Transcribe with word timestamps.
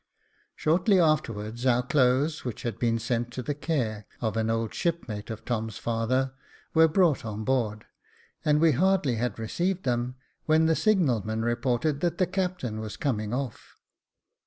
Shortly 0.55 0.99
afterwards 0.99 1.63
our 1.67 1.83
clothes, 1.83 2.43
which 2.43 2.63
had 2.63 2.79
been 2.79 2.97
sent 2.97 3.31
to 3.33 3.43
the 3.43 3.53
care 3.53 4.07
of 4.19 4.35
an 4.35 4.49
old 4.49 4.73
shipmate 4.73 5.29
of 5.29 5.45
Tom's 5.45 5.77
father, 5.77 6.33
were 6.73 6.87
J.F. 6.87 6.91
Z 6.95 7.45
354 7.45 7.45
Jacob 7.45 7.45
Faithful 7.45 7.45
brought 7.45 7.67
on 7.67 7.79
board, 7.83 7.85
and 8.43 8.59
we 8.61 8.71
hardly 8.71 9.15
had 9.17 9.37
received 9.37 9.83
them, 9.83 10.15
when 10.47 10.65
the 10.65 10.75
signalman 10.75 11.43
reported 11.43 11.99
that 11.99 12.17
the 12.17 12.25
captain 12.25 12.79
was 12.79 12.97
coming 12.97 13.31
off. 13.31 13.75